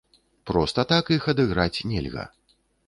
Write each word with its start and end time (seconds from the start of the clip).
Проста 0.51 0.85
так 0.93 1.13
іх 1.19 1.29
адыграць 1.35 1.83
нельга. 1.95 2.29